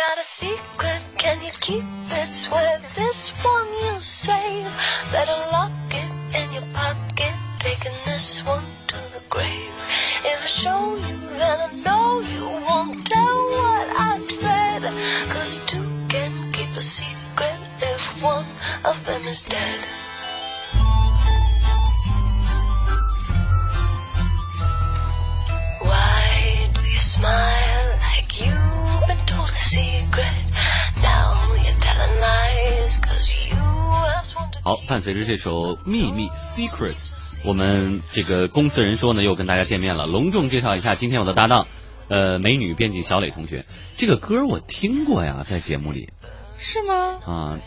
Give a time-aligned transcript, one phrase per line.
[0.00, 2.32] got a secret, can you keep it?
[2.32, 4.64] Swear this one you'll save.
[5.12, 9.74] Better lock it in your pocket, taking this one to the grave.
[10.24, 14.82] If I show you, then I know you won't tell what I said.
[15.34, 18.46] Cause two can keep a secret if one
[18.86, 19.99] of them is dead.
[34.70, 36.94] 好，伴随着这首《秘密 Secret》，
[37.44, 41.66] 我们这个公司人说呢又跟大家见面了，隆重介绍一下今天我的搭档，
[42.06, 43.64] 呃，美女编辑小磊同学。
[43.96, 46.10] 这个歌我听过呀，在节目里
[46.56, 47.18] 是吗？
[47.26, 47.58] 啊。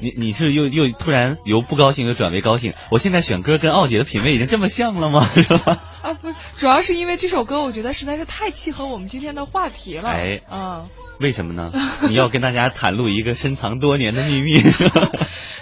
[0.00, 2.74] 你你是又又突然由不高兴又转为高兴？
[2.90, 5.26] 我现在选歌跟奥姐的品味已经这么像了吗？
[5.34, 5.82] 是吧？
[6.02, 10.10] 啊，不是，主要是因为这首歌，我觉得实在是太契合我们今天的话题了。
[10.10, 10.88] 哎嗯，
[11.20, 11.72] 为什么呢？
[12.06, 14.60] 你要跟大家袒露一个深藏多年的秘密。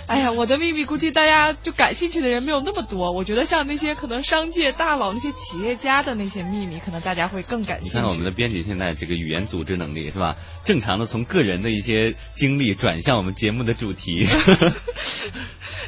[0.07, 3.11] 哎呀，我的秘密估计大家就感兴趣的人没有那么多。
[3.12, 7.97] 我觉得像那些可能商界大佬、那些企业家的那些秘密，可能大家会更感兴趣。
[7.97, 10.37] 你看看我们的编辑现在这个语言组织能力是吧？
[10.65, 14.27] 正常的从个人的一些经历转向我们节目的主题。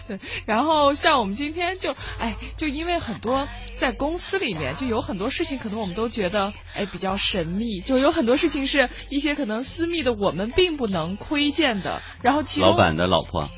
[0.09, 3.47] 对，然后像我们今天就，哎，就因为很多
[3.77, 12.03] 在公司里面就有很多事情，可能我们都觉得哎比较神秘，就有很多事情是一些可能私密的，我们并不能窥见的。
[12.23, 13.49] 然后其中老板的老婆。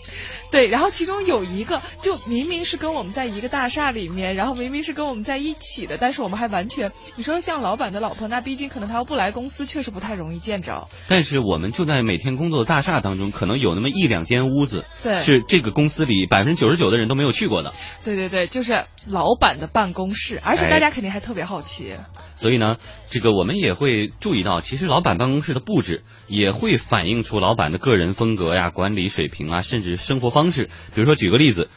[0.50, 10.88] 对，然后其中有一个，就明明是跟我们在一个大厦里面，然后明明是跟我们在一起的，但是我们还完全，你说像老板的老婆，那毕竟可能他要不来公司，确实不太容易见着。
[11.08, 17.72] 但是我们就在每天工作的大厦当中，可能有那么一两间屋子，对是这个公司里百分之九十九的人都没有去过的。
[18.04, 21.96] 对对对，就是老板的办公室，而且哎大家肯定还特别好奇。
[22.34, 30.70] 所以呢，这个我们也会注意到，其实老板办公室的布置也会反映出老板的个人风格呀、管理水平啊，甚至生活方方式。
[30.94, 31.68] 比如说，举个例子，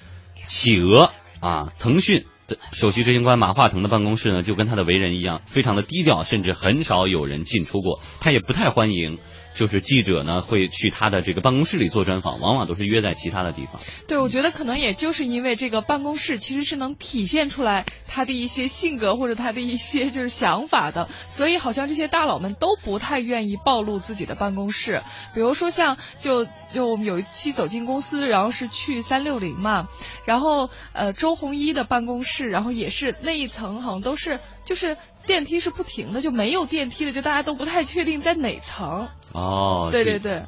[0.47, 1.11] 企鹅
[1.41, 7.99] 啊，腾讯的首席执行官马化腾的办公室呢，就跟他的为人一样，非常的低调，甚至很少有人进出过。
[8.21, 9.19] 他也不太欢迎，
[9.53, 13.81] 就是记者呢会去他的这个办公室里做专访，往往都是约在其他的地方。
[14.07, 25.03] 对，我觉得可能也就是因为这个办公室其实是能体现出来他的一些性格或者他的一些就是想法的， 所以好像这些大佬们都不太愿意暴露自己的办公室。
[25.33, 29.87] 比如说像就就我们有一期走进公司，然后是去三六零嘛，
[30.25, 39.07] 然后呃周鸿祎的办公室，然后也是那一层好像都是就是电梯是不停的，就没有电梯的，就大家都不太确定在哪层。
[39.33, 40.43] 哦，对对对。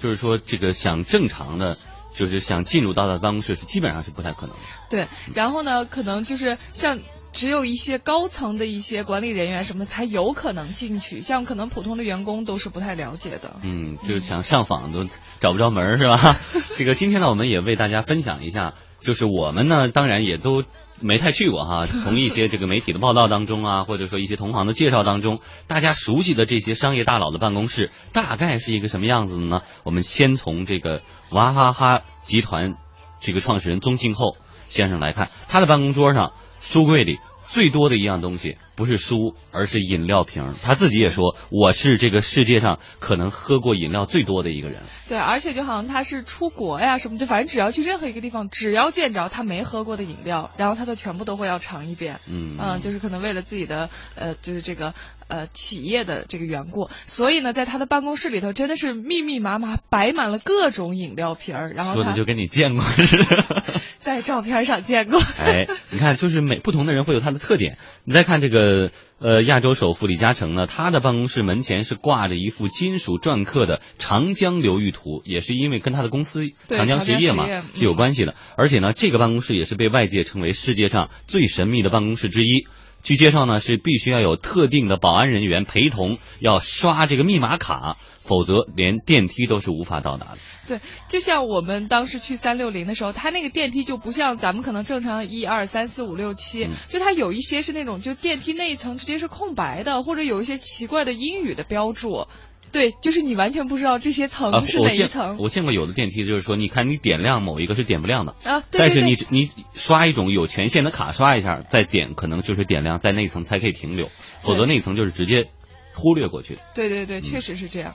[0.00, 1.76] 就是说这个想正常的，
[2.14, 4.62] 就是想进入到他的办公室是基本上是不太可能的。
[4.88, 7.00] 对，然后呢，可能就是像
[7.32, 13.60] 只有一些高层的一些管理人员什么才有可能进去，像可能普通的员工都是不太了解的。
[13.62, 15.04] 嗯，就是想上访都
[15.38, 16.36] 找不着门是吧？
[16.76, 20.64] 这个今天呢，我们也为大家分享一下，就是我们呢，当然也都
[21.00, 29.60] 没太去过哈， 从一些这个媒体的报道当中啊，或者说一些同行的介绍当中，大家熟悉的这些商业大佬的办公室大概是一个什么样子的呢？
[29.84, 32.74] 我们先从这个娃哈哈集团
[33.20, 34.36] 这个创始人宗庆后
[34.68, 37.18] 先生来看，他的办公桌上书柜里。
[37.52, 40.54] 最多的一样东西不是书，而是饮料瓶。
[40.62, 44.82] 他自己也说，我是这个世界上可能喝过饮料最多的一个人。
[45.08, 52.20] 对，而且就好像他是出国呀什么，就反正只要去任何一个地方，只要见着他没喝过的饮料，然后他就全部都会要尝一遍。
[52.28, 54.94] 嗯嗯，就是可能为了自己的呃，就是这个
[55.28, 63.24] 呃企业的这个缘故，所以呢，在他的办公室里头真的是密密麻麻摆满了各种饮料瓶儿，然后说的就跟你见过似的。
[63.98, 65.20] 在照片上见过。
[65.38, 67.76] 哎，你看，就是每不同的人会有他的特点。
[68.04, 68.69] 你再看这个
[69.18, 78.34] 呃，亚洲首富李嘉诚呢，他的办公室门前是挂着一幅金属篆刻的长江流域图，也是因为跟他的公司长江实业嘛是有关系的。
[78.56, 82.66] 而且呢，这个办公室也是被外界称为世界上最神秘的办公室之一。
[83.02, 90.38] 据介绍呢，是必须要有特定的保安人员陪同，要刷这个密码卡，否则连电梯都是无法到达的。
[90.70, 102.26] 对，就像我们当时去三六零的时候，它那个电梯就不像咱们可能正常一二三四五六七嗯，就它有一些是那种就电梯那一层直接是空白的，或者有一些奇怪的英语的标注。
[102.72, 108.60] 对，就是你完全不知道这些啊层是哪一层我见过有的电梯，就是说，你看你点亮某一个是点不亮的，啊。
[108.60, 114.08] 对但是你你刷一种有权限的卡刷一下，再点可能就是点亮，在那一层才可以停留，
[114.40, 115.48] 否则那一层就是直接
[115.96, 116.58] 忽略过去。
[116.72, 117.94] 对对对，嗯确实是这样。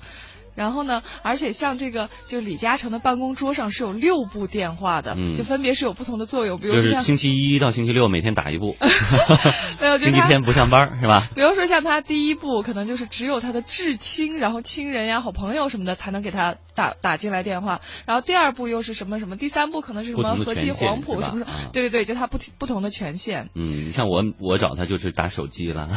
[0.55, 8.75] 然后呢，而且像这个，就李嘉诚的办公桌上是有六部电话的，嗯就分别是有不同的作用，比如就是说像，星期一到星期六每天打一部，
[9.99, 11.27] 星期天不上班是吧？
[11.35, 17.81] 比如说像他第一部，可能就是只有他的至亲，然后亲人呀、好朋友什么的才能给他打打进来电话。
[18.05, 19.35] 然后第二部又是什么什么？
[19.35, 21.53] 第三部可能是什么和记黄埔什么什么啊？
[21.73, 23.49] 对对对，就他不不同的权限。
[23.55, 25.89] 嗯，像我我找他就是打手机了，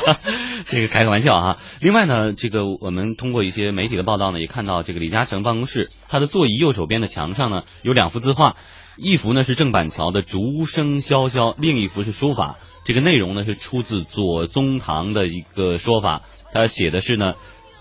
[0.66, 1.58] 这个开个玩笑哈。
[1.80, 8.56] 另外呢，这个我们通过一些媒体的报道呢，也看到这个李嘉诚办公室他的座椅右手边的墙上呢有两幅字画，
[8.96, 12.58] 一幅呢是郑板桥的“竹声萧萧”，另一幅是书法。
[12.84, 16.22] 这个内容呢是出自左宗棠的一个说法，
[16.52, 17.34] 他写的是呢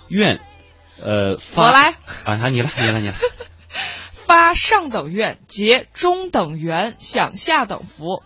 [0.09, 0.39] 愿
[1.01, 3.15] 呃发我来啊，你来你来你来，
[4.11, 8.21] 发上等愿，结中等圆，享下等福。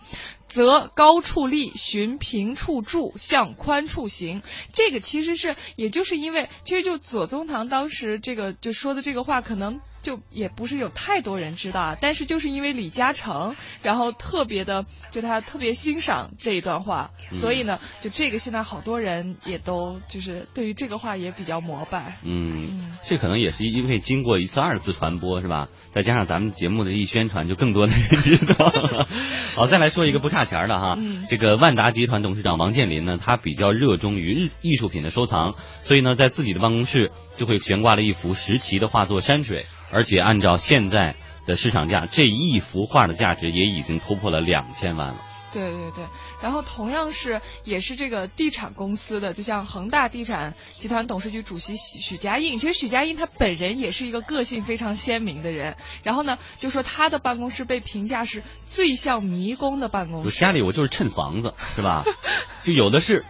[0.48, 4.42] 则高处立，寻平处住，向宽处行。
[4.72, 11.96] 这个其实是，也就是因为，其实就左宗棠当时这个就说的这个话，可能就也不是有太多人知道啊。
[12.00, 22.18] 但是就是因为李嘉诚，然后特别的，就他特别欣赏这一段话，嗯所以呢，就这个现在好多人也都就是对于这个话也比较膜拜。
[22.22, 25.66] 嗯嗯，这可能也是因为经过一次、二次传播，是吧？
[25.90, 29.08] 再加上咱们节目的一宣传，就更多的人知道了。
[29.56, 41.16] 好，再来说一个不差钱的哈，嗯这个万达集团董事长王健林呢，他比较热衷于日艺术品的收藏，所以呢，在自己的办公室就会悬挂了一幅石岐的画作《山水》，而且按照现在
[41.46, 45.22] 的市场价，这一幅画的价值也已经突破了两千万了。
[45.52, 46.04] 对对对，
[46.42, 60.26] 然后同样是也是这个地产公司的，就像恒大地产集团董事局主席许许家印，其实许家印他本人也是一个个性非常鲜明的人，然后呢，就说他的办公室被评价是最像迷宫的办公室。
[60.26, 62.04] 我家里我就是趁房子，是吧？
[62.64, 63.24] 就有的是。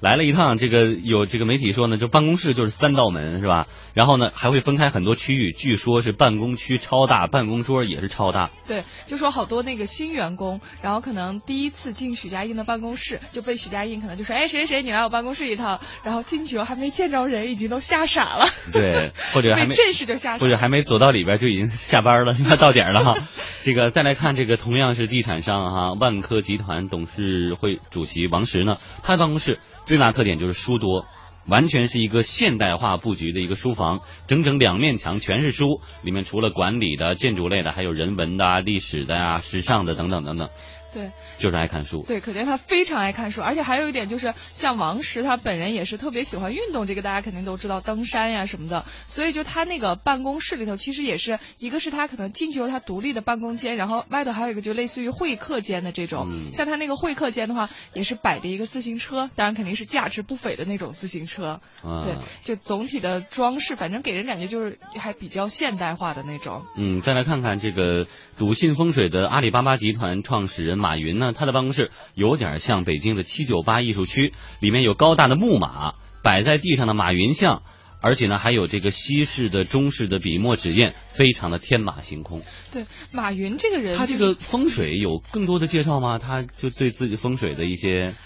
[0.00, 3.66] 来了一趟，这个有这个媒体说呢，就办公室就是三道门，是吧？
[3.92, 8.50] 然后呢，还会分开很多区域，据说是办公区超大，办公桌也是超大。
[8.66, 22.56] 对，就说好多那个新员工，然后可能第一次进许家印的办公室，就被许家印可能就说，哎，谁谁谁，你来我办公室一趟，然后进去后还没见着人，已经都吓傻了，对，或者还没正式就吓傻了，或者还没走到里边就已经下班了，是吧？
[22.56, 23.16] 到点了哈。
[23.62, 29.58] 这个再来看这个同样是地产商哈，万科集团董事会主席王石呢，他的办公室
[29.90, 31.04] 最大特点就是书多。
[31.48, 40.50] 完全是一个现代化布局的一个书房，整整两面墙全是书，里面除了管理的、建筑类的，还有人文的、历史的呀、时尚的等等等等，
[40.92, 41.10] 对。
[41.38, 42.04] 就是爱看书。
[42.06, 48.84] 对，可见他非常爱看书，而且还有一点就是，像王石他本人也是特别喜欢运动，这个大家肯定都知道，登山呀什么的。
[49.06, 56.28] 所以就他那个办公室里头，其实也是一个是他可能进去后他独立的办公间，然后外头还有一个就类似于会客间的这种。
[56.30, 61.60] 嗯像他那个会客间的话，也是摆的一个自行车，当然肯定是价值不菲的那种自行车。
[61.82, 66.64] 啊，对，就总体的装饰，反正给人感觉就是还比较现代化的那种。
[66.76, 75.94] 嗯，再来看看这个笃信风水的阿里巴巴集团创始人马云呢，他的办公室有点像北京的七九八艺术区，里面有高大的木马，
[76.24, 77.62] 摆在地上的马云像，
[78.02, 82.42] 而且呢还有这个西式的、中式的笔墨纸砚，非常的天马行空。
[82.72, 86.18] 对，马云这个人，他这个风水有更多的介绍吗？
[86.18, 88.16] 他就对自己风水的一些，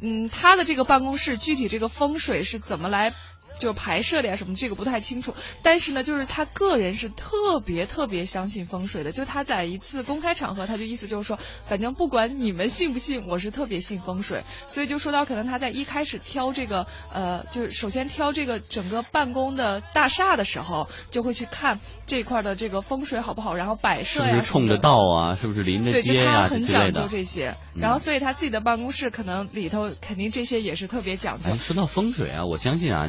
[0.00, 3.12] 嗯，他的这个办公室具体这个风水是怎么来
[3.58, 5.34] 就排设的呀什么，这个不太清楚。
[5.62, 9.10] 但是呢，就是他个人是特别特别相信风水的。
[9.10, 14.44] 就他在一次公开场合，他就意思就是说，反正不管你们信不信，我是特别信风水。
[14.66, 24.74] 所以就说到可能他在一开始挑这个呃，就是首先挑这个整个办公的大厦的时候，就会去看这块的这个风水好不好，然后摆设呀，不是冲着。
[24.84, 25.34] 道啊？
[25.36, 27.06] 是不是临着街呀、他很讲究？
[27.08, 31.56] 这些，嗯然后所以他自己的办公室可能里头肯定这些也是特别讲究哎，。
[31.56, 33.08] 说到风水啊，我相信啊，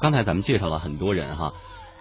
[0.00, 1.54] 刚才咱们介绍了很多人哈，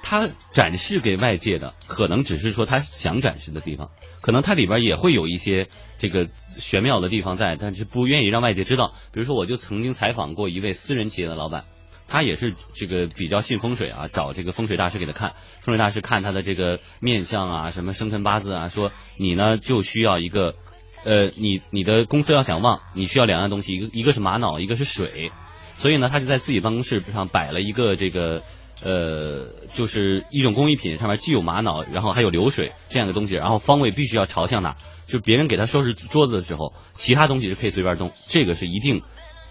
[0.03, 3.89] 他展示给外界的可能只是说他想展示的地方，
[4.21, 5.67] 可能它里边也会有一些
[5.97, 8.93] 这个玄妙的地方在，但是不愿意让外界知道。
[9.11, 11.65] 比如说，我就曾经采访过一位私人企业的老板。
[12.11, 20.55] 他也是这个比较信风水啊，找这个风水大师给他看，风水大师看他的这个面相啊，什么生辰八字啊，说你呢就需要一个，
[21.03, 25.31] 呃，你你的公司要想旺，你需要两样东西，一个一个是玛瑙，一个是水，
[25.79, 28.43] 所以呢，他就在自己办公室上摆了一个这个
[28.83, 34.75] 呃，就是一种工艺品，上面既有玛瑙，然后还有流水这样的东西，然后方位必须要朝向哪，
[35.07, 39.03] 就别人给他收拾桌子的时候，其他东西是可以随便动，这个是一定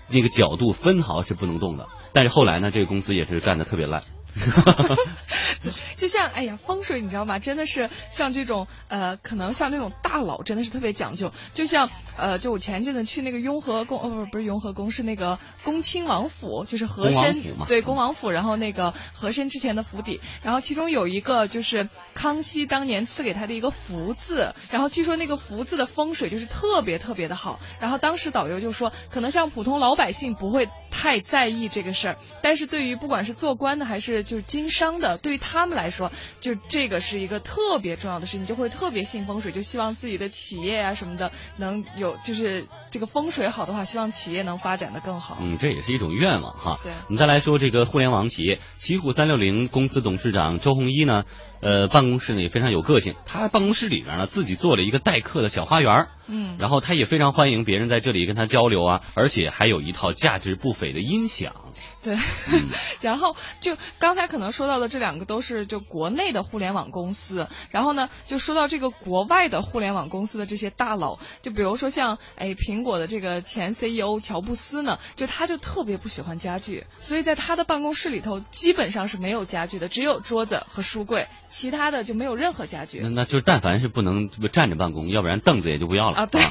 [0.09, 1.89] 那个角度分毫是不能动的。
[2.13, 4.03] 但是后来呢，这个公司也是干的特别烂。
[5.97, 7.39] 就像哎呀，风水你知道吗？
[7.39, 11.33] 真的是像这种呃，可能像那种大佬真的是特别讲究。
[11.55, 17.35] 就像呃，就我前阵子去那个雍和宫，呃，不是不是雍和宫，是那个恭亲王府，就是和珅
[17.67, 27.59] 对恭王府，然后那个和珅之前的府邸，然后其中有一个就是康熙当年赐给他的一个福字，然后据说那个福字的风水就是特别特别的好。
[27.81, 36.11] 然后当时导游就说，可能像普通老百姓不会太在意这个事儿，但是对于不管是做官的还是就是经商的，对于他们来说，
[36.41, 45.39] 就这个是一个特别重要的事情，就会特别信风水，就希望自己的企业啊什么的能有，就是这个风水好的话，希望企业能发展的更好。
[45.41, 46.79] 嗯，这也是一种愿望哈。
[46.83, 51.25] 对，我们再来说这个互联网企业奇虎三六零公司董事长周鸿祎呢，
[51.61, 61.55] 呃，办公室呢也非常有个性，他办公室里边呢自己做了一个待客的小花园，嗯，然后他也非常欢迎别人在这里跟他交流啊，而且还有一套价值不菲的音响。
[62.03, 62.17] 对，
[63.01, 83.01] 然后就刚才可能说到的这两个都是就国内的互联网公司，然后呢，就说到这个国外的互联网公司的这些大佬，就比如说像哎苹果的这个前 CEO 乔布斯呢，就他就特别不喜欢家具，所以在他的办公室里头基本上是没有家具的，只有桌子和书柜，其他的就没有任何家具。
[83.03, 86.27] 那那就但凡是不能站着办公，要不然凳子也就不要了啊。
[86.27, 86.43] 对。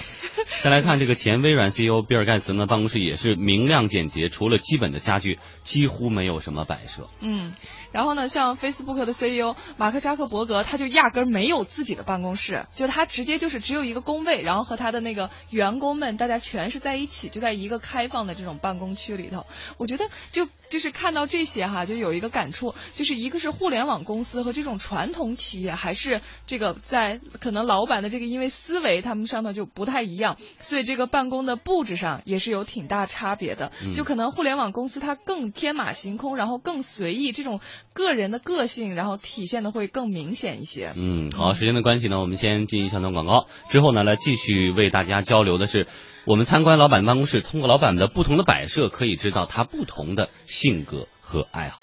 [0.64, 7.08] 再来看这个前微软 CEO 比尔盖茨呢，办公室也是明亮简洁，除了基本的家具，几乎没有什么摆设。
[7.20, 7.47] 嗯。
[7.92, 19.46] 然后呢，像 Facebook 的 CEO 马克扎克伯格，他就压根儿没有自己的办公室，就他直接就是只有一个工位，然后和他的那个员工们，大家全是在一起，就在一个开放的这种办公区里头。
[19.77, 33.71] 我觉得就就是看到这些哈，就有一个感触，就是一个是互联网公司和这种传统企业，还是这个在可能老板的这个因为思维他们上头就不太一样，所以这个办公的布置上也是有挺大差别的。
[33.95, 37.59] 就可能互联网公司它更天马行空，然后更随意这种。
[37.93, 40.93] 个人的个性，然后体现的会更明显一些。
[40.95, 45.88] 嗯，好，时间的关系呢，我们先进一小段广告，之后呢，来继续为大家交流的是，
[46.27, 51.77] 我们参观老板办公室，通过老板的不同的摆设，可以知道他不同的性格和爱好。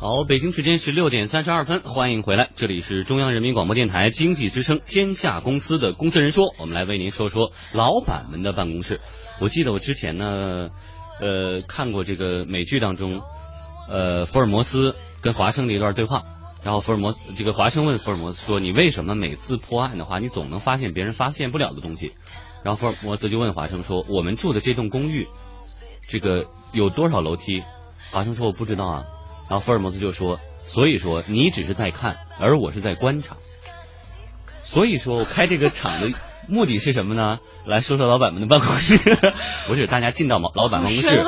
[0.00, 8.98] 好，北京时间十六点三十二分，欢迎回来，这里是中央人民广播电台经济之声天下公司的公司人说，我们来为您说说老板们的办公室。
[9.42, 10.70] 我记得我之前呢，
[11.20, 13.20] 呃，看过这个美剧当中，
[13.90, 16.24] 呃，福尔摩斯跟华生的一段对话，
[16.62, 22.14] 然后福尔摩斯这个华生问福尔摩斯说：“你为什么每次破案的话，你总能发现别人发现不了的东西？”
[22.64, 25.28] 然后福尔摩斯就问华生说：“我们住的这栋公寓。”
[26.08, 27.62] 这个有多少楼梯？
[28.12, 29.04] 华生说我不知道啊。
[29.50, 33.36] 然后福尔摩斯就说：“所以说你只是在看，而我是在观察。
[34.62, 36.12] 所以说我开这个厂的
[36.46, 37.40] 目的是什么呢？
[37.66, 38.96] 来说说老板们的办公室，
[39.66, 41.24] 不是大家进到老老板办公室，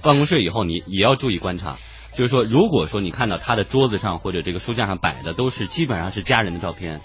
[0.00, 1.76] 办公室以后你也要注意观察。
[2.16, 7.02] 就是说，如果说你看到他的桌子上或者这个书架上摆的都是基本上是家人的照片。”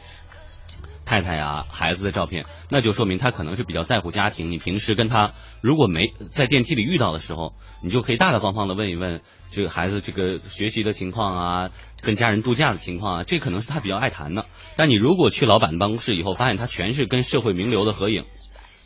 [1.07, 4.51] 太太呀，孩子的照片，那就说明他可能是比较在乎家庭。
[4.51, 11.69] 你平时跟他如果没在电梯里遇到的时候，你就可以大大方方的问一问这个孩子这个学习的情况啊，
[12.01, 14.47] 跟家人度假的情况啊，这可能是他比较爱谈的。
[14.75, 18.25] 但你如果去老板办公室以后，发现他全是跟社会名流的合影，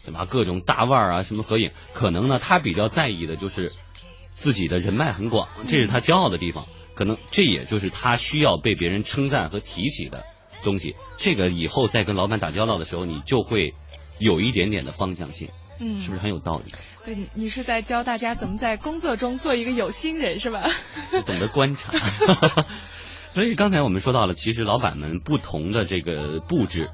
[0.05, 0.25] 对吧？
[0.25, 3.71] 各种大腕啊什么合影，可能呢他比较在意的就是
[4.35, 6.67] 自己的人脉很广，这是他骄傲的地方。
[6.93, 10.23] 可能这也就是他需要被别人称赞和提起的。
[10.63, 13.73] 东西，这个以后再跟老板打交道的时候，你就会
[14.19, 15.49] 有一点点的方向性，
[15.79, 16.71] 嗯，是不是很有道理？
[17.03, 20.63] 对，你是在教大家怎么在工作中做一个有心人，是吧？
[21.25, 21.91] 懂得观察。
[23.31, 26.89] 所以刚才我们说到了，其实老板们不同的这个布置。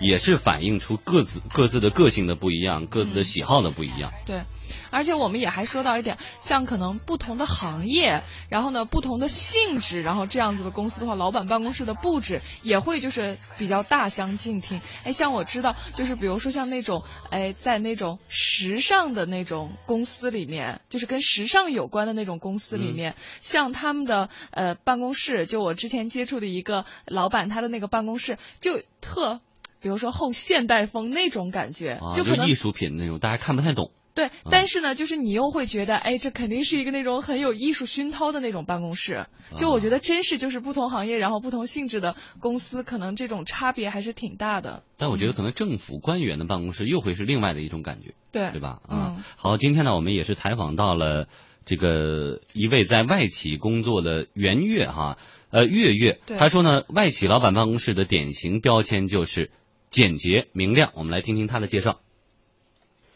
[0.00, 4.12] 也是反映出各自各自的个性的不一样，各自的喜好的不一样。
[4.26, 4.44] 对，
[4.90, 14.80] 而且我们也还说到一点，像可能不同的行业，然后呢不同的性质，然后这样子的公司的话，老板办公室的布置也会就是比较大相径庭。
[15.04, 29.40] 哎，像我知道，就是比如说像那种哎在那种时尚的那种公司里面，就是跟时尚有关的那种公司里面，像他们的呃办公室，就我之前接触的一个老板，他的那个办公室就特。
[29.80, 33.92] 比如说后现代风那种感觉，就可能艺术品那种，大家看不太懂。
[34.14, 39.26] 对，但是呢，就是你又会觉得，哎，这肯定是一个那种很有艺术熏陶的那种办公室。
[39.54, 44.82] 就我觉得，真是就是不同行业，然后不同性质的公司，可能这种差别还是挺大的。
[44.96, 48.80] 但我觉得，可能政府官员的办公室又会是另外的一种感觉，对对吧？
[48.88, 51.28] 啊，好，今天呢，我们也是采访到了
[51.64, 55.16] 这个一位在外企工作的袁月哈，
[55.50, 59.52] 呃，月月，他说呢，外企老板办公室的典型标签就是
[59.90, 60.90] 简洁明亮。
[60.94, 62.00] 我们来听听他的介绍。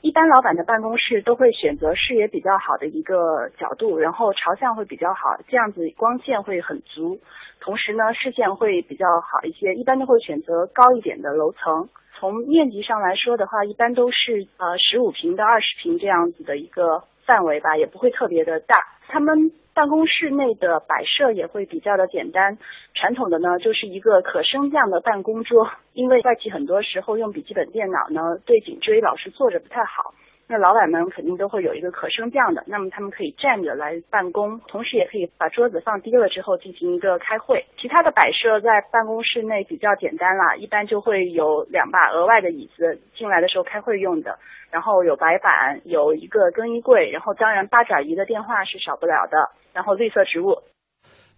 [0.00, 7.20] 一般老板的办公室都会选择视野比较好的一个角度，然后朝向会比较好，这样子光线会很足，
[7.62, 9.74] 同时呢视线会比较好一些。
[9.74, 11.88] 一般都会选择高一点的楼层。
[12.18, 18.76] 从面积上来说的话，一般都是呃十五平到二十平这样子的一个范围吧，也不会特别的大。
[19.08, 19.52] 他们。
[19.74, 22.58] 办公室内的摆设也会比较的简单，
[22.92, 30.12] 传统的呢就是一个可升降的办公桌，因为外企很多时候用笔记本电脑呢对颈椎老是坐着不太好。
[30.52, 37.64] 那老板们肯定都会有一个可升降的，那么他们可以站着来办公，同时也可以把桌子放低了之后进行一个开会。
[37.78, 44.38] 其他的摆设在办公室内比较简单啦，一般就会有两把额外的椅子，进来的时候开会用的，
[44.70, 50.58] 然后有白板，有一个更衣柜，然后当然八爪鱼的电话是少不了的，然后绿色植物。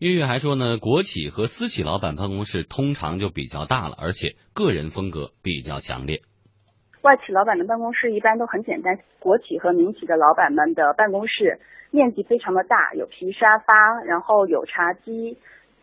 [0.00, 6.23] 月月还说呢，国企和私企老板办公室通常就比较大了，而且个人风格比较强烈。
[7.04, 15.37] 外企老板的办公室一般都很简单，国企和民企的老板们的办公室面积非常的大，有皮沙发，然后有茶几，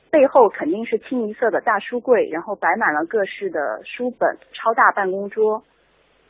[0.10, 5.63] 背后肯定是清一色的大书柜，然后摆满了各式的书本，超大办公桌。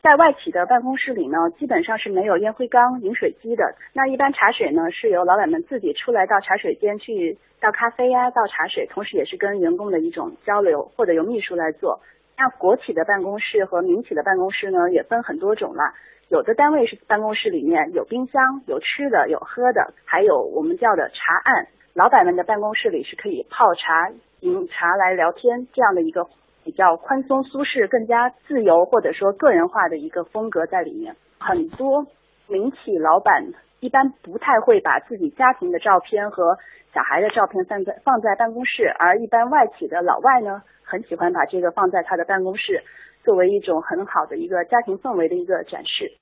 [0.01, 3.75] 在外企的办公室里呢，基本上是没有烟灰缸、饮水机的。
[3.93, 12.01] 那一般茶水呢，是由老板们自己出来到茶水间去倒咖啡呀、倒茶水，同时也是跟员工的一种交流，或者由秘书来做。
[12.41, 15.93] 那国企的办公室和民企的办公室呢，也分很多种了。
[16.27, 21.67] 有的单位是办公室里面有冰箱、有吃的、有喝的，还有我们叫的茶案。
[21.93, 26.29] 老板们的办公室里是可以泡茶、饮茶来聊天，这样的一个
[26.63, 31.17] 比较宽松、舒适、更加自由或者说个人化的一个风格在里面。
[31.39, 32.07] 很多
[32.51, 36.59] 民企老板一般不太会把自己家庭的照片和
[36.93, 40.61] 小孩的照片放在放在办公室，而一般外企的老外呢。
[40.83, 42.83] 很喜欢把这个放在他的办公室，
[43.23, 46.17] 作为一种很好的一个家庭氛围的一个展示。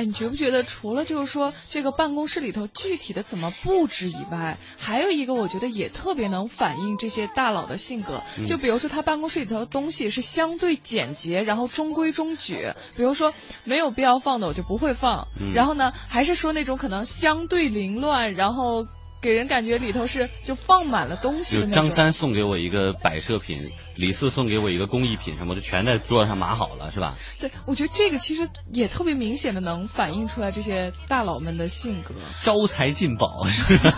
[0.00, 8.22] 哎，你觉不觉得除了就是说这个办公室里头具体的怎么布置以外，还有一个我觉得也特别能反映这些大佬的性格。
[8.46, 12.72] 就比如说他办公室里头的东西是相对简洁，然后中规中矩。
[12.96, 15.28] 比如说没有必要放的我就不会放。
[15.54, 18.86] 然后呢，还是说那种可能相对凌乱，然后。
[19.20, 21.56] 给人感觉里头是就放满了东西。
[21.56, 23.58] 就张三送给我一个摆设品，
[23.96, 27.16] 李四送给我一个工艺品，什么的全在桌子上码好了，是吧？
[27.38, 32.14] 对，我觉得这个其实也特别明显的能反映出来这些大佬们的性格。
[32.42, 33.42] 招财进宝，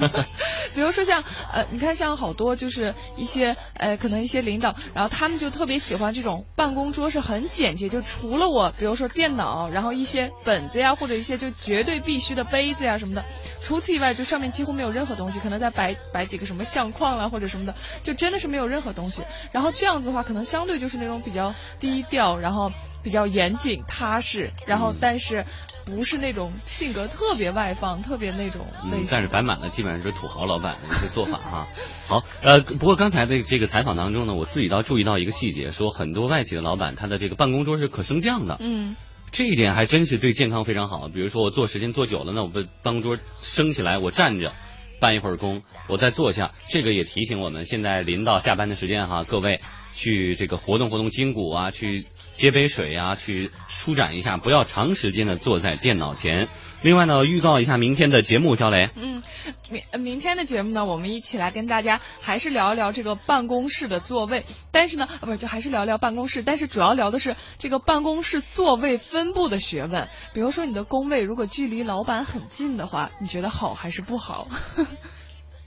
[0.74, 13.24] 比如说像呃，你看像好多就是一些呃，可能一些领导，然后他们就特别喜欢这种办公桌是很简洁，就除了我，比如说电脑，然后一些本子呀，或者一些就绝对必须的杯子呀什么的。
[13.62, 19.22] 除此以外，就上面几乎没有任何东西，可能再摆摆几个什么相框啦或者什么的，就真的是没有任何东西。
[19.52, 22.72] 然后这样子的话，可能相对就是那种比较低调，然后
[23.02, 25.44] 比较严谨踏实，然后但是
[25.84, 29.08] 不是那种性格特别外放、特别那种类型。
[29.10, 31.68] 但是摆满了基本上是土豪老板的一些做法哈。
[32.08, 38.56] 好，呃，不过刚才的这个采访当中呢，我自己倒注意到一个细节，说很多外企的老板他的这个办公桌是可升降的。
[38.60, 38.96] 嗯。
[39.32, 41.08] 这一点还真是对健康非常好。
[41.08, 44.52] 比如说我坐时间坐久了，那我不当桌升起来，我站着
[45.00, 46.52] 办一会儿工，我再坐下。
[46.68, 49.58] 这个也提醒我们，现在临到下班的时间哈，各位
[49.94, 56.48] 去这个活动活动筋骨啊，去接杯水啊，去舒展一下，不要长时间的坐在电脑前。
[56.82, 58.90] 另外呢，预告一下明天的节目，小雷。
[58.96, 59.22] 嗯，
[59.70, 64.44] 明明天的节目呢，我们一起来跟大家还是聊一聊这个办公室的座位。
[64.72, 70.08] 但是呢，啊，不是，就还是聊聊办公室，但是主要聊的是这个办公室座位分布的学问。
[70.34, 74.48] 比如说，你的工位如果距离老板很近的话，你觉得好还是不好？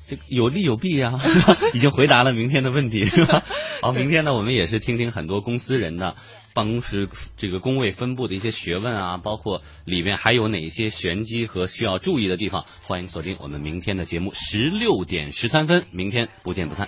[0.07, 1.19] 这有利有弊啊，
[1.73, 3.43] 已经回答了明天的问题，是吧？
[3.81, 6.15] 好，明天呢，我们也是听听很多公司人的
[6.53, 12.65] 办公室这个工位分布的一些学问啊，包括里面还有哪些玄机和需要注意的地方。
[12.83, 16.87] 欢迎锁定我们明天的节目，十六点十三分，明天不见不散。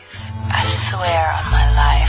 [0.49, 2.07] Swear on my life.